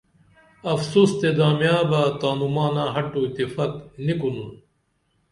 افسوس 0.73 1.09
تے 1.19 1.29
دامیاں 1.37 1.81
بہ 1.89 2.01
تانوں 2.19 2.51
مانہ 2.55 2.83
ہڈو 2.93 3.19
اتفاق 3.25 3.71
نی 4.05 4.13
کُنُن 4.19 4.49